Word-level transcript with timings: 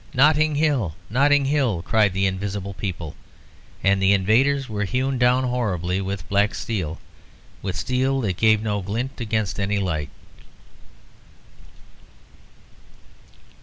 "Notting 0.15 0.55
Hill! 0.55 0.95
Notting 1.11 1.45
Hill!" 1.45 1.83
cried 1.83 2.13
the 2.13 2.25
invisible 2.25 2.73
people, 2.73 3.15
and 3.83 4.01
the 4.01 4.13
invaders 4.13 4.67
were 4.67 4.83
hewn 4.85 5.19
down 5.19 5.43
horribly 5.43 6.01
with 6.01 6.27
black 6.27 6.55
steel, 6.55 6.97
with 7.61 7.75
steel 7.77 8.19
that 8.21 8.35
gave 8.37 8.63
no 8.63 8.81
glint 8.81 9.21
against 9.21 9.59
any 9.59 9.77
light. 9.77 10.09